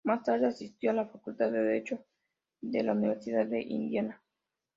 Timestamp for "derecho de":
1.61-2.81